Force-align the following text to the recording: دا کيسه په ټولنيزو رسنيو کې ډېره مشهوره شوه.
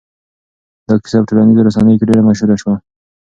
دا 0.87 0.95
کيسه 1.03 1.17
په 1.21 1.25
ټولنيزو 1.29 1.65
رسنيو 1.67 1.99
کې 1.99 2.07
ډېره 2.09 2.25
مشهوره 2.29 2.55
شوه. 2.61 2.75